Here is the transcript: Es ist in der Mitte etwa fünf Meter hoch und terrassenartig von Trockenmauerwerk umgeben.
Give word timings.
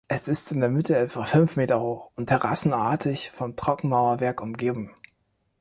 Es 0.07 0.27
ist 0.27 0.51
in 0.51 0.61
der 0.61 0.71
Mitte 0.71 0.97
etwa 0.97 1.25
fünf 1.25 1.57
Meter 1.57 1.79
hoch 1.79 2.09
und 2.15 2.25
terrassenartig 2.27 3.29
von 3.29 3.55
Trockenmauerwerk 3.55 4.41
umgeben. 4.41 4.95